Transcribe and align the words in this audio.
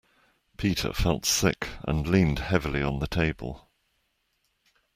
Peter 0.57 0.93
felt 0.93 1.27
sick, 1.27 1.67
and 1.87 2.07
leaned 2.07 2.39
heavily 2.39 2.81
on 2.81 2.97
the 2.97 3.05
table 3.05 3.69